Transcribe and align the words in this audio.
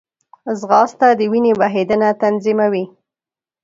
ځغاسته 0.59 1.07
د 1.19 1.21
وینې 1.31 1.53
بهېدنه 1.61 2.09
تنظیموي 2.21 2.85